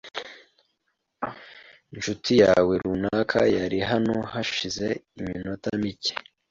Inshuti 1.95 2.31
yawe 2.43 2.73
rukara 2.83 3.45
yari 3.57 3.79
hano 3.89 4.15
hashize 4.31 4.87
iminota 5.19 5.69
mike. 5.81 6.13